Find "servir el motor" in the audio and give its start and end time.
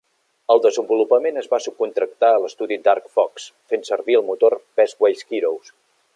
3.91-4.61